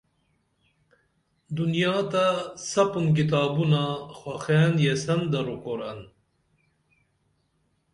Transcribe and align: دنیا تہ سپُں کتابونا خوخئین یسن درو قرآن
دنیا 1.57 1.95
تہ 2.11 2.25
سپُں 2.69 3.07
کتابونا 3.15 3.83
خوخئین 4.17 4.73
یسن 4.85 5.21
درو 5.31 5.55
قرآن 5.63 5.99